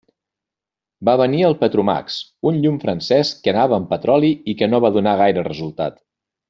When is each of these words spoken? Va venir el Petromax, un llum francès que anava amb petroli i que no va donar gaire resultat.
Va 1.09 1.13
venir 1.21 1.43
el 1.49 1.55
Petromax, 1.59 2.17
un 2.53 2.59
llum 2.65 2.81
francès 2.87 3.35
que 3.45 3.55
anava 3.55 3.79
amb 3.81 3.93
petroli 3.95 4.35
i 4.55 4.61
que 4.63 4.75
no 4.75 4.85
va 4.89 4.97
donar 4.99 5.19
gaire 5.25 5.49
resultat. 5.53 6.05